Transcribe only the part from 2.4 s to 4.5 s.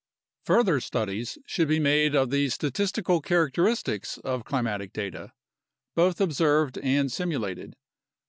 statistical characteristics of